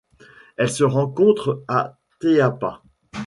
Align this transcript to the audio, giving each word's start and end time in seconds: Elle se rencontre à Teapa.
Elle 0.57 0.71
se 0.71 0.83
rencontre 0.83 1.61
à 1.67 1.99
Teapa. 2.19 2.81